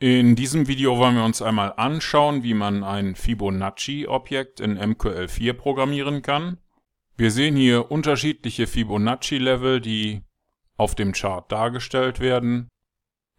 In 0.00 0.36
diesem 0.36 0.68
Video 0.68 0.96
wollen 0.96 1.16
wir 1.16 1.24
uns 1.24 1.42
einmal 1.42 1.74
anschauen, 1.76 2.44
wie 2.44 2.54
man 2.54 2.84
ein 2.84 3.16
Fibonacci-Objekt 3.16 4.60
in 4.60 4.78
MQL4 4.78 5.54
programmieren 5.54 6.22
kann. 6.22 6.58
Wir 7.16 7.32
sehen 7.32 7.56
hier 7.56 7.90
unterschiedliche 7.90 8.68
Fibonacci-Level, 8.68 9.80
die 9.80 10.22
auf 10.76 10.94
dem 10.94 11.10
Chart 11.10 11.50
dargestellt 11.50 12.20
werden. 12.20 12.68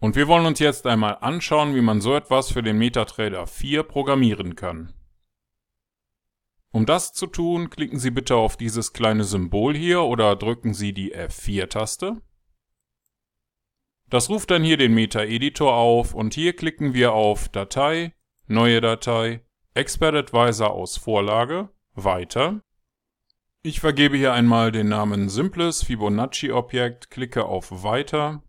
Und 0.02 0.18
wir 0.18 0.28
wollen 0.28 0.46
uns 0.46 0.60
jetzt 0.60 0.86
einmal 0.86 1.20
anschauen, 1.22 1.76
wie 1.76 1.82
man 1.82 2.02
so 2.02 2.14
etwas 2.14 2.52
für 2.52 2.62
den 2.62 2.78
MetaTrader 2.78 3.48
4 3.48 3.84
programmieren 3.84 4.58
kann. 4.58 4.94
Um 6.74 6.86
das 6.86 7.14
zu 7.14 7.28
tun, 7.28 7.70
klicken 7.70 8.00
Sie 8.00 8.12
bitte 8.12 8.36
auf 8.36 8.58
dieses 8.58 8.92
kleine 8.92 9.24
Symbol 9.24 9.78
hier 9.78 10.02
oder 10.02 10.36
drücken 10.36 10.74
Sie 10.74 10.92
die 10.94 11.16
F4-Taste. 11.16 12.22
Das 14.10 14.30
ruft 14.30 14.50
dann 14.50 14.64
hier 14.64 14.78
den 14.78 14.94
Meta-Editor 14.94 15.72
auf 15.74 16.16
und 16.16 16.34
hier 16.34 16.56
klicken 16.56 16.94
wir 16.94 17.14
auf 17.14 17.48
Datei, 17.50 18.14
Neue 18.48 18.82
Datei, 18.82 19.46
Expert 19.76 20.16
Advisor 20.16 20.72
aus 20.72 20.98
Vorlage, 20.98 21.70
Weiter. 21.94 22.62
Ich 23.62 23.80
vergebe 23.80 24.18
hier 24.18 24.34
einmal 24.34 24.72
den 24.72 24.90
Namen 24.90 25.30
Simples 25.30 25.84
Fibonacci-Objekt, 25.84 27.12
klicke 27.12 27.46
auf 27.46 27.84
Weiter, 27.84 28.42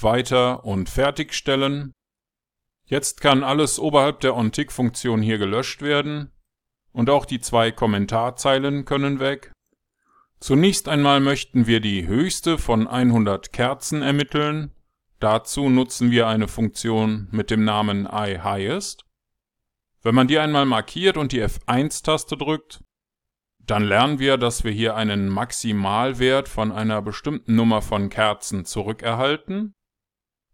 Weiter 0.00 0.64
und 0.64 0.88
Fertigstellen. 0.88 1.92
Jetzt 2.86 3.20
kann 3.20 3.44
alles 3.44 3.78
oberhalb 3.78 4.20
der 4.20 4.34
OnTick-Funktion 4.34 5.20
hier 5.20 5.36
gelöscht 5.36 5.82
werden 5.82 6.32
und 6.92 7.10
auch 7.10 7.26
die 7.26 7.40
zwei 7.40 7.70
Kommentarzeilen 7.70 8.86
können 8.86 9.20
weg. 9.20 9.52
Zunächst 10.42 10.88
einmal 10.88 11.20
möchten 11.20 11.68
wir 11.68 11.78
die 11.78 12.08
höchste 12.08 12.58
von 12.58 12.88
100 12.88 13.52
Kerzen 13.52 14.02
ermitteln. 14.02 14.72
Dazu 15.20 15.70
nutzen 15.70 16.10
wir 16.10 16.26
eine 16.26 16.48
Funktion 16.48 17.28
mit 17.30 17.48
dem 17.52 17.64
Namen 17.64 18.08
iHighest. 18.10 19.04
Wenn 20.02 20.16
man 20.16 20.26
die 20.26 20.40
einmal 20.40 20.66
markiert 20.66 21.16
und 21.16 21.30
die 21.30 21.44
F1-Taste 21.44 22.36
drückt, 22.36 22.82
dann 23.60 23.84
lernen 23.84 24.18
wir, 24.18 24.36
dass 24.36 24.64
wir 24.64 24.72
hier 24.72 24.96
einen 24.96 25.28
Maximalwert 25.28 26.48
von 26.48 26.72
einer 26.72 27.02
bestimmten 27.02 27.54
Nummer 27.54 27.80
von 27.80 28.08
Kerzen 28.08 28.64
zurückerhalten. 28.64 29.76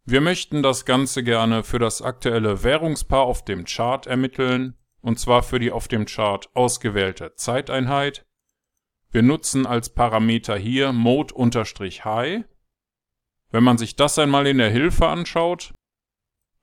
Wir 0.04 0.20
möchten 0.20 0.62
das 0.62 0.84
Ganze 0.84 1.22
gerne 1.22 1.62
für 1.64 1.78
das 1.78 2.02
aktuelle 2.02 2.62
Währungspaar 2.62 3.22
auf 3.22 3.42
dem 3.42 3.64
Chart 3.64 4.06
ermitteln, 4.06 4.74
und 5.00 5.18
zwar 5.18 5.42
für 5.42 5.58
die 5.58 5.72
auf 5.72 5.88
dem 5.88 6.04
Chart 6.04 6.46
ausgewählte 6.54 7.36
Zeiteinheit. 7.36 8.27
Wir 9.10 9.22
nutzen 9.22 9.66
als 9.66 9.94
Parameter 9.94 10.56
hier 10.56 10.92
mode-high. 10.92 12.44
Wenn 13.50 13.64
man 13.64 13.78
sich 13.78 13.96
das 13.96 14.18
einmal 14.18 14.46
in 14.46 14.58
der 14.58 14.70
Hilfe 14.70 15.08
anschaut, 15.08 15.72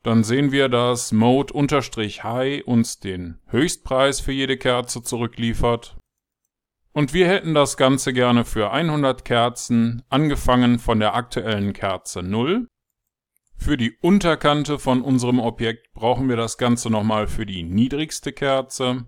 dann 0.03 0.23
sehen 0.23 0.51
wir, 0.51 0.69
dass 0.69 1.11
mode-high 1.11 2.63
uns 2.67 2.99
den 2.99 3.39
Höchstpreis 3.47 4.19
für 4.19 4.31
jede 4.31 4.57
Kerze 4.57 5.01
zurückliefert. 5.01 5.97
Und 6.93 7.13
wir 7.13 7.27
hätten 7.27 7.55
das 7.55 7.75
Ganze 7.75 8.13
gerne 8.13 8.45
für 8.45 8.71
100 8.71 9.25
Kerzen, 9.25 10.03
angefangen 10.09 10.77
von 10.77 10.99
der 10.99 11.15
aktuellen 11.15 11.73
Kerze 11.73 12.21
0. 12.21 12.67
Für 13.57 13.77
die 13.77 13.97
Unterkante 13.97 14.77
von 14.77 15.01
unserem 15.01 15.39
Objekt 15.39 15.93
brauchen 15.93 16.29
wir 16.29 16.35
das 16.35 16.57
Ganze 16.57 16.89
nochmal 16.89 17.27
für 17.27 17.45
die 17.45 17.63
niedrigste 17.63 18.31
Kerze. 18.31 19.07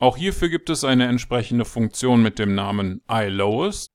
Auch 0.00 0.16
hierfür 0.16 0.48
gibt 0.48 0.70
es 0.70 0.82
eine 0.82 1.06
entsprechende 1.06 1.66
Funktion 1.66 2.22
mit 2.22 2.38
dem 2.38 2.54
Namen 2.54 3.02
iLowest. 3.06 3.92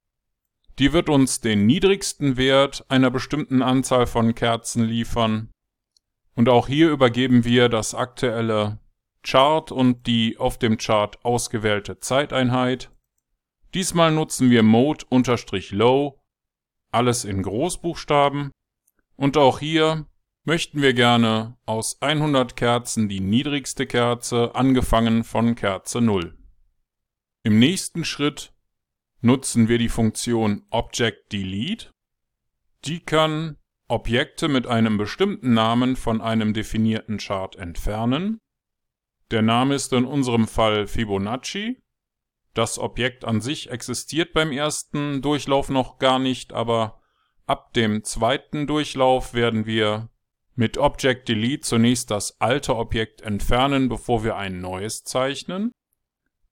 Die 0.77 0.93
wird 0.93 1.09
uns 1.09 1.41
den 1.41 1.65
niedrigsten 1.65 2.37
Wert 2.37 2.85
einer 2.89 3.09
bestimmten 3.09 3.63
Anzahl 3.63 4.05
von 4.05 4.35
Kerzen 4.35 4.83
liefern. 4.83 5.49
Und 6.35 6.47
auch 6.47 6.67
hier 6.67 6.91
übergeben 6.91 7.43
wir 7.43 7.69
das 7.69 7.95
aktuelle 7.95 8.79
Chart 9.23 9.71
und 9.71 10.05
die 10.05 10.37
auf 10.37 10.59
dem 10.59 10.77
Chart 10.77 11.25
ausgewählte 11.25 11.99
Zeiteinheit. 11.99 12.91
Diesmal 13.73 14.11
nutzen 14.11 14.51
wir 14.51 14.61
Mode-Low, 14.61 16.21
alles 16.91 17.25
in 17.25 17.41
Großbuchstaben. 17.41 18.51
Und 19.15 19.37
auch 19.37 19.57
hier 19.57 20.05
möchten 20.45 20.81
wir 20.81 20.93
gerne 20.93 21.57
aus 21.65 22.01
100 22.01 22.55
Kerzen 22.55 23.09
die 23.09 23.19
niedrigste 23.19 23.87
Kerze, 23.87 24.53
angefangen 24.53 25.23
von 25.23 25.55
Kerze 25.55 26.01
0. 26.01 26.37
Im 27.43 27.59
nächsten 27.59 28.05
Schritt 28.05 28.53
nutzen 29.21 29.67
wir 29.67 29.79
die 29.79 29.89
Funktion 29.89 30.63
Object 30.69 31.33
Delete. 31.33 31.91
Die 32.85 32.99
kann 32.99 33.57
Objekte 33.87 34.47
mit 34.47 34.67
einem 34.67 34.97
bestimmten 34.97 35.53
Namen 35.53 35.95
von 35.95 36.21
einem 36.21 36.53
definierten 36.53 37.17
Chart 37.17 37.55
entfernen. 37.55 38.39
Der 39.31 39.41
Name 39.41 39.73
ist 39.73 39.93
in 39.93 40.05
unserem 40.05 40.47
Fall 40.47 40.85
Fibonacci. 40.85 41.81
Das 42.53 42.77
Objekt 42.77 43.25
an 43.25 43.41
sich 43.41 43.71
existiert 43.71 44.33
beim 44.33 44.51
ersten 44.51 45.23
Durchlauf 45.23 45.69
noch 45.69 45.97
gar 45.97 46.19
nicht, 46.19 46.53
aber 46.53 47.01
ab 47.47 47.73
dem 47.73 48.03
zweiten 48.03 48.67
Durchlauf 48.67 49.33
werden 49.33 49.65
wir 49.65 50.09
mit 50.55 50.77
Object 50.77 51.27
Delete 51.27 51.61
zunächst 51.61 52.11
das 52.11 52.39
alte 52.39 52.75
Objekt 52.75 53.21
entfernen, 53.21 53.89
bevor 53.89 54.23
wir 54.23 54.37
ein 54.37 54.61
neues 54.61 55.03
zeichnen. 55.03 55.71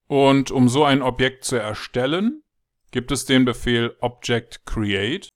Und 0.06 0.50
um 0.50 0.68
so 0.68 0.84
ein 0.84 1.00
Objekt 1.02 1.44
zu 1.44 1.56
erstellen, 1.56 2.42
gibt 2.90 3.10
es 3.10 3.24
den 3.24 3.44
Befehl 3.44 3.96
Object 4.00 4.66
Create. 4.66 5.30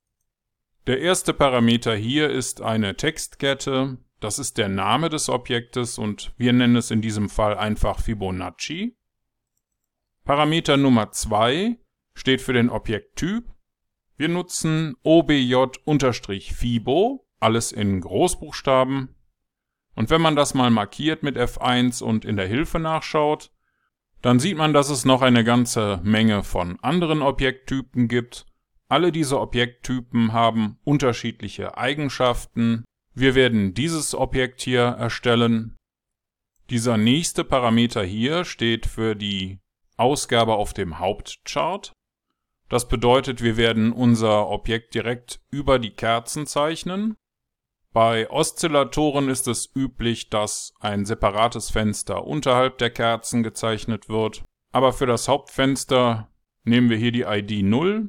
Der 0.86 1.00
erste 1.00 1.32
Parameter 1.34 1.96
hier 1.96 2.30
ist 2.30 2.60
eine 2.60 2.94
Textkette. 2.96 3.98
Das 4.20 4.38
ist 4.38 4.58
der 4.58 4.68
Name 4.68 5.08
des 5.08 5.28
Objektes 5.28 5.98
und 5.98 6.32
wir 6.36 6.52
nennen 6.52 6.76
es 6.76 6.90
in 6.90 7.00
diesem 7.00 7.28
Fall 7.28 7.56
einfach 7.56 8.00
Fibonacci. 8.00 8.96
Parameter 10.24 10.76
Nummer 10.76 11.10
2 11.10 11.78
steht 12.14 12.42
für 12.42 12.52
den 12.52 12.68
Objekttyp. 12.68 13.44
Wir 14.16 14.28
nutzen 14.28 14.94
obj-fibo 15.02 15.68
alles 17.40 17.72
in 17.72 18.00
Großbuchstaben. 18.00 19.14
Und 19.94 20.10
wenn 20.10 20.20
man 20.20 20.36
das 20.36 20.54
mal 20.54 20.70
markiert 20.70 21.22
mit 21.22 21.36
F1 21.36 22.02
und 22.02 22.24
in 22.24 22.36
der 22.36 22.46
Hilfe 22.46 22.78
nachschaut, 22.78 23.50
dann 24.22 24.40
sieht 24.40 24.56
man, 24.56 24.72
dass 24.72 24.90
es 24.90 25.04
noch 25.04 25.22
eine 25.22 25.44
ganze 25.44 26.00
Menge 26.02 26.42
von 26.42 26.78
anderen 26.80 27.22
Objekttypen 27.22 28.08
gibt. 28.08 28.46
Alle 28.88 29.12
diese 29.12 29.40
Objekttypen 29.40 30.32
haben 30.32 30.78
unterschiedliche 30.84 31.76
Eigenschaften. 31.76 32.84
Wir 33.14 33.34
werden 33.34 33.74
dieses 33.74 34.14
Objekt 34.14 34.60
hier 34.62 34.82
erstellen. 34.82 35.76
Dieser 36.70 36.96
nächste 36.96 37.44
Parameter 37.44 38.02
hier 38.02 38.44
steht 38.44 38.86
für 38.86 39.14
die 39.14 39.58
Ausgabe 39.96 40.54
auf 40.54 40.72
dem 40.72 40.98
Hauptchart. 40.98 41.92
Das 42.68 42.88
bedeutet, 42.88 43.42
wir 43.42 43.56
werden 43.56 43.92
unser 43.92 44.48
Objekt 44.48 44.94
direkt 44.94 45.40
über 45.50 45.78
die 45.78 45.90
Kerzen 45.90 46.46
zeichnen. 46.46 47.16
Bei 47.98 48.30
Oszillatoren 48.30 49.28
ist 49.28 49.48
es 49.48 49.74
üblich, 49.74 50.30
dass 50.30 50.72
ein 50.78 51.04
separates 51.04 51.68
Fenster 51.68 52.28
unterhalb 52.28 52.78
der 52.78 52.90
Kerzen 52.90 53.42
gezeichnet 53.42 54.08
wird. 54.08 54.44
Aber 54.72 54.92
für 54.92 55.06
das 55.06 55.26
Hauptfenster 55.26 56.30
nehmen 56.62 56.90
wir 56.90 56.96
hier 56.96 57.10
die 57.10 57.22
ID 57.22 57.64
0. 57.64 58.06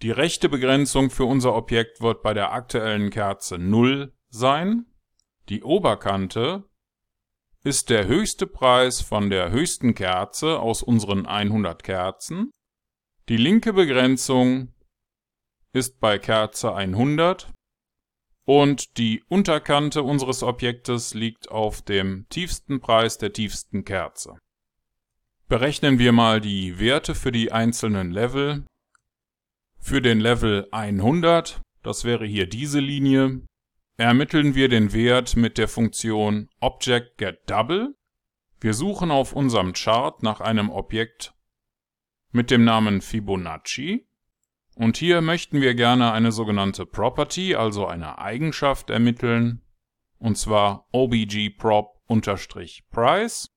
Die 0.00 0.10
rechte 0.10 0.48
Begrenzung 0.48 1.10
für 1.10 1.26
unser 1.26 1.54
Objekt 1.54 2.00
wird 2.00 2.22
bei 2.22 2.32
der 2.32 2.52
aktuellen 2.52 3.10
Kerze 3.10 3.58
0 3.58 4.16
sein. 4.30 4.86
Die 5.50 5.62
Oberkante 5.62 6.64
ist 7.64 7.90
der 7.90 8.06
höchste 8.06 8.46
Preis 8.46 9.02
von 9.02 9.28
der 9.28 9.50
höchsten 9.50 9.94
Kerze 9.94 10.60
aus 10.60 10.82
unseren 10.82 11.26
100 11.26 11.82
Kerzen. 11.82 12.52
Die 13.28 13.36
linke 13.36 13.74
Begrenzung 13.74 14.72
ist 15.74 16.00
bei 16.00 16.18
Kerze 16.18 16.74
100 16.74 17.52
und 18.48 18.96
die 18.96 19.22
Unterkante 19.28 20.02
unseres 20.02 20.42
Objektes 20.42 21.12
liegt 21.12 21.50
auf 21.50 21.82
dem 21.82 22.24
tiefsten 22.30 22.80
Preis 22.80 23.18
der 23.18 23.34
tiefsten 23.34 23.84
Kerze. 23.84 24.38
Berechnen 25.48 25.98
wir 25.98 26.12
mal 26.12 26.40
die 26.40 26.78
Werte 26.78 27.14
für 27.14 27.30
die 27.30 27.52
einzelnen 27.52 28.10
Level. 28.10 28.64
Für 29.78 30.00
den 30.00 30.18
Level 30.18 30.66
100, 30.70 31.60
das 31.82 32.04
wäre 32.04 32.24
hier 32.24 32.46
diese 32.46 32.80
Linie, 32.80 33.42
ermitteln 33.98 34.54
wir 34.54 34.70
den 34.70 34.94
Wert 34.94 35.36
mit 35.36 35.58
der 35.58 35.68
Funktion 35.68 36.48
ObjectGetDouble. 36.60 37.94
Wir 38.62 38.72
suchen 38.72 39.10
auf 39.10 39.34
unserem 39.34 39.74
Chart 39.74 40.22
nach 40.22 40.40
einem 40.40 40.70
Objekt 40.70 41.34
mit 42.32 42.50
dem 42.50 42.64
Namen 42.64 43.02
Fibonacci 43.02 44.08
und 44.78 44.96
hier 44.96 45.20
möchten 45.22 45.60
wir 45.60 45.74
gerne 45.74 46.12
eine 46.12 46.30
sogenannte 46.30 46.86
Property, 46.86 47.56
also 47.56 47.86
eine 47.86 48.18
Eigenschaft 48.18 48.90
ermitteln, 48.90 49.60
und 50.18 50.38
zwar 50.38 50.86
obgprop-price. 50.92 53.50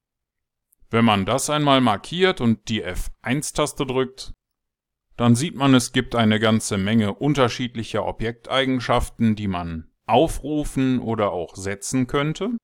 Wenn 0.90 1.06
man 1.06 1.28
das 1.28 1.52
einmal 1.52 1.80
markiert 1.80 2.42
und 2.42 2.68
die 2.70 2.84
F1-Taste 2.84 3.86
drückt, 3.86 4.34
dann 5.16 5.36
sieht 5.36 5.54
man, 5.56 5.76
es 5.76 5.92
gibt 5.92 6.16
eine 6.16 6.40
ganze 6.40 6.80
Menge 6.80 7.14
unterschiedlicher 7.14 8.08
Objekteigenschaften, 8.08 9.36
die 9.36 9.48
man 9.48 9.92
aufrufen 10.08 10.98
oder 10.98 11.34
auch 11.34 11.56
setzen 11.56 12.08
könnte. 12.08 12.58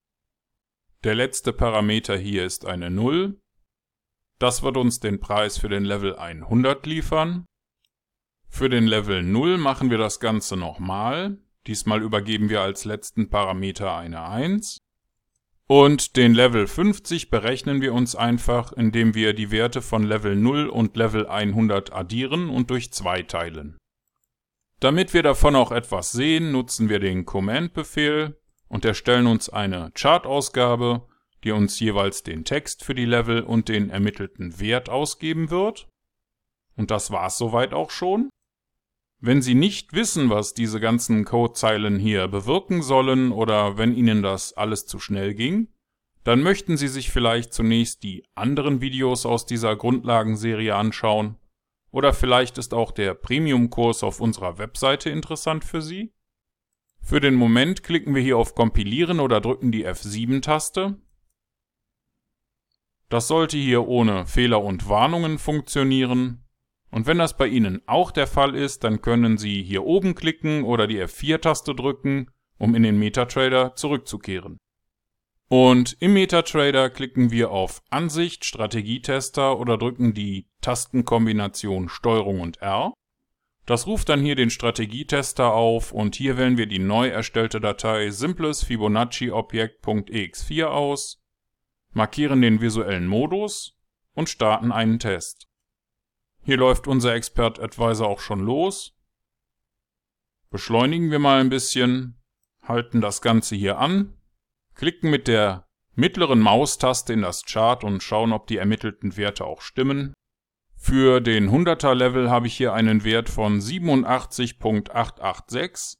Der 1.04 1.14
letzte 1.14 1.54
Parameter 1.54 2.18
hier 2.18 2.44
ist 2.44 2.66
eine 2.66 2.90
0. 2.90 3.40
Das 4.40 4.64
wird 4.64 4.78
uns 4.78 5.00
den 5.00 5.20
Preis 5.20 5.60
für 5.60 5.70
den 5.70 5.86
Level 5.86 6.16
100 6.16 6.88
liefern. 6.88 7.46
Für 8.58 8.70
den 8.70 8.88
Level 8.88 9.22
0 9.22 9.60
machen 9.60 9.92
wir 9.92 10.00
das 10.00 10.20
Ganze 10.20 10.58
nochmal. 10.58 11.38
Diesmal 11.68 12.02
übergeben 12.02 12.50
wir 12.50 12.62
als 12.62 12.86
letzten 12.86 13.30
Parameter 13.30 13.96
eine 13.96 14.28
1. 14.28 14.80
Und 15.68 16.18
den 16.18 16.34
Level 16.34 16.66
50 16.66 17.30
berechnen 17.30 17.82
wir 17.82 17.94
uns 17.94 18.16
einfach, 18.16 18.74
indem 18.74 19.14
wir 19.14 19.34
die 19.34 19.52
Werte 19.52 19.84
von 19.84 20.02
Level 20.02 20.36
0 20.36 20.70
und 20.70 20.98
Level 20.98 21.28
100 21.28 21.94
addieren 21.94 22.50
und 22.50 22.72
durch 22.72 22.92
2 22.92 23.22
teilen. 23.22 23.78
Damit 24.80 25.14
wir 25.14 25.22
davon 25.22 25.56
auch 25.56 25.72
etwas 25.72 26.12
sehen, 26.12 26.52
nutzen 26.52 26.90
wir 26.90 26.98
den 26.98 27.26
Command-Befehl 27.26 28.42
und 28.70 28.86
erstellen 28.86 29.28
uns 29.28 29.50
eine 29.50 29.92
Chart-Ausgabe, 29.94 31.08
die 31.44 31.52
uns 31.52 31.80
jeweils 31.80 32.24
den 32.24 32.44
Text 32.44 32.84
für 32.84 32.96
die 32.96 33.06
Level 33.06 33.44
und 33.44 33.70
den 33.70 33.92
ermittelten 33.92 34.60
Wert 34.60 34.90
ausgeben 34.90 35.52
wird. 35.52 35.88
Und 36.76 36.90
das 36.90 37.12
war's 37.12 37.38
soweit 37.38 37.76
auch 37.76 37.92
schon. 37.92 38.32
Wenn 39.20 39.42
Sie 39.42 39.56
nicht 39.56 39.94
wissen, 39.94 40.30
was 40.30 40.54
diese 40.54 40.80
ganzen 40.80 41.26
Codezeilen 41.26 41.98
hier 41.98 42.28
bewirken 42.28 42.84
sollen 42.84 43.32
oder 43.32 43.78
wenn 43.78 43.96
Ihnen 43.96 44.22
das 44.22 44.54
alles 44.54 44.86
zu 44.86 45.00
schnell 45.00 45.34
ging, 45.34 45.70
dann 46.24 46.44
möchten 46.44 46.78
Sie 46.78 46.88
sich 46.88 47.10
vielleicht 47.10 47.54
zunächst 47.54 48.04
die 48.04 48.26
anderen 48.36 48.80
Videos 48.80 49.26
aus 49.26 49.46
dieser 49.46 49.76
Grundlagenserie 49.76 50.76
anschauen. 50.76 51.38
Oder 51.90 52.14
vielleicht 52.14 52.58
ist 52.58 52.74
auch 52.74 52.92
der 52.92 53.16
Premium-Kurs 53.16 54.04
auf 54.04 54.20
unserer 54.20 54.60
Webseite 54.60 55.10
interessant 55.10 55.64
für 55.64 55.82
Sie. 55.82 56.14
Für 57.02 57.20
den 57.22 57.36
Moment 57.36 57.82
klicken 57.82 58.14
wir 58.14 58.22
hier 58.22 58.38
auf 58.38 58.54
Kompilieren 58.54 59.20
oder 59.20 59.42
drücken 59.42 59.72
die 59.72 59.88
F7-Taste. 59.88 61.02
Das 63.10 63.28
sollte 63.28 63.58
hier 63.58 63.88
ohne 63.88 64.26
Fehler 64.26 64.62
und 64.62 64.90
Warnungen 64.90 65.40
funktionieren. 65.40 66.44
Und 66.90 67.06
wenn 67.06 67.18
das 67.18 67.36
bei 67.36 67.48
Ihnen 67.48 67.82
auch 67.86 68.12
der 68.12 68.28
Fall 68.28 68.56
ist, 68.56 68.84
dann 68.84 69.02
können 69.02 69.38
Sie 69.38 69.62
hier 69.62 69.84
oben 69.84 70.16
klicken 70.16 70.64
oder 70.64 70.88
die 70.88 71.02
F4-Taste 71.02 71.76
drücken, 71.76 72.32
um 72.58 72.76
in 72.76 72.84
den 72.84 72.98
MetaTrader 72.98 73.76
zurückzukehren. 73.76 74.58
Und 75.50 75.96
im 76.02 76.14
MetaTrader 76.14 76.90
klicken 76.90 77.32
wir 77.32 77.52
auf 77.52 77.82
Ansicht, 77.90 78.44
Strategietester 78.44 79.58
oder 79.58 79.78
drücken 79.78 80.14
die 80.14 80.48
Tastenkombination 80.62 81.88
STRG 81.88 82.28
und 82.28 82.58
R. 82.62 82.94
Das 83.66 83.86
ruft 83.86 84.10
dann 84.10 84.22
hier 84.22 84.36
den 84.36 84.50
Strategietester 84.50 85.54
auf 85.54 85.92
und 85.92 86.16
hier 86.16 86.38
wählen 86.38 86.58
wir 86.58 86.68
die 86.68 86.80
neu 86.80 87.10
erstellte 87.10 87.60
Datei 87.60 88.12
simples 88.12 88.64
Fibonacci 88.64 89.32
Objekt.ex4 89.32 90.66
aus, 90.66 91.22
markieren 91.92 92.42
den 92.42 92.62
visuellen 92.62 93.08
Modus 93.08 93.78
und 94.14 94.30
starten 94.30 94.72
einen 94.72 95.00
Test. 95.00 95.48
Hier 96.48 96.56
läuft 96.56 96.88
unser 96.88 97.14
Expert 97.14 97.60
Advisor 97.60 98.08
auch 98.08 98.22
schon 98.22 98.40
los. 98.40 98.98
Beschleunigen 100.50 101.12
wir 101.12 101.20
mal 101.20 101.42
ein 101.42 101.50
bisschen, 101.50 102.24
halten 102.62 103.02
das 103.02 103.22
Ganze 103.22 103.58
hier 103.58 103.80
an, 103.80 104.18
klicken 104.74 105.10
mit 105.10 105.28
der 105.28 105.68
mittleren 105.96 106.40
Maustaste 106.40 107.12
in 107.12 107.24
das 107.24 107.44
Chart 107.44 107.84
und 107.84 108.02
schauen, 108.02 108.32
ob 108.32 108.48
die 108.48 108.56
ermittelten 108.56 109.18
Werte 109.18 109.44
auch 109.44 109.60
stimmen. 109.60 110.14
Für 110.78 111.20
den 111.20 111.50
100er 111.50 111.94
Level 111.94 112.30
habe 112.30 112.48
ich 112.48 112.56
hier 112.56 112.72
einen 112.72 113.04
Wert 113.04 113.28
von 113.28 113.60
87.886. 113.60 115.98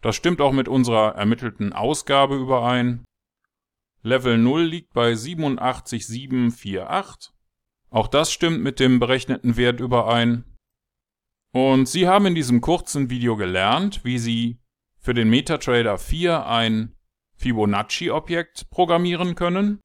Das 0.00 0.16
stimmt 0.16 0.40
auch 0.40 0.50
mit 0.50 0.66
unserer 0.66 1.14
ermittelten 1.14 1.72
Ausgabe 1.72 2.34
überein. 2.34 3.04
Level 4.02 4.36
0 4.36 4.64
liegt 4.64 4.92
bei 4.94 5.14
87748. 5.14 7.32
Auch 7.94 8.08
das 8.08 8.32
stimmt 8.32 8.60
mit 8.60 8.80
dem 8.80 8.98
berechneten 8.98 9.56
Wert 9.56 9.78
überein. 9.78 10.42
Und 11.52 11.88
Sie 11.88 12.08
haben 12.08 12.26
in 12.26 12.34
diesem 12.34 12.60
kurzen 12.60 13.08
Video 13.08 13.36
gelernt, 13.36 14.04
wie 14.04 14.18
Sie 14.18 14.58
für 14.98 15.14
den 15.14 15.30
MetaTrader 15.30 15.96
4 15.96 16.44
ein 16.44 16.96
Fibonacci-Objekt 17.36 18.68
programmieren 18.70 19.36
können. 19.36 19.78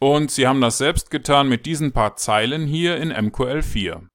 Und 0.00 0.32
Sie 0.32 0.48
haben 0.48 0.60
das 0.60 0.78
selbst 0.78 1.12
getan 1.12 1.48
mit 1.48 1.66
diesen 1.66 1.92
paar 1.92 2.16
Zeilen 2.16 2.66
hier 2.66 2.96
in 2.96 3.12
MQL4. 3.12 4.08